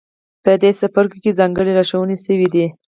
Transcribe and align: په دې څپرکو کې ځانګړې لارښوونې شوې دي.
په 0.43 0.51
دې 0.61 0.71
څپرکو 0.79 1.17
کې 1.23 1.37
ځانګړې 1.39 1.71
لارښوونې 1.77 2.15
شوې 2.25 2.47
دي. 2.53 2.65